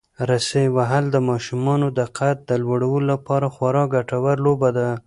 [0.29, 4.89] رسۍ وهل د ماشومانو د قد د لوړولو لپاره خورا ګټوره لوبه ده.